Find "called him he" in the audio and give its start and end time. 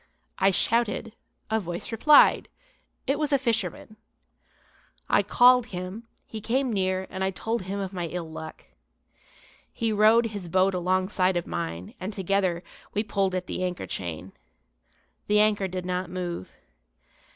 5.21-6.41